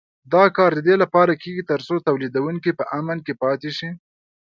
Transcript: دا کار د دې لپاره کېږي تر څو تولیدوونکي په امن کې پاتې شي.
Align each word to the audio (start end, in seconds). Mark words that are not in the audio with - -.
دا 0.33 0.43
کار 0.57 0.71
د 0.75 0.79
دې 0.87 0.95
لپاره 1.03 1.33
کېږي 1.41 1.63
تر 1.71 1.79
څو 1.87 1.95
تولیدوونکي 2.07 2.71
په 2.79 2.83
امن 2.99 3.17
کې 3.25 3.33
پاتې 3.43 3.69
شي. 3.77 3.89